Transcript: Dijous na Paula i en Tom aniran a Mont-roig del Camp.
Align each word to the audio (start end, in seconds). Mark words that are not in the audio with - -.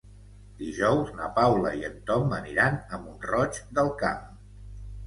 Dijous 0.61 1.11
na 1.19 1.27
Paula 1.35 1.75
i 1.81 1.85
en 1.91 2.01
Tom 2.09 2.35
aniran 2.41 2.81
a 2.99 3.03
Mont-roig 3.05 3.63
del 3.79 3.97
Camp. 4.03 4.27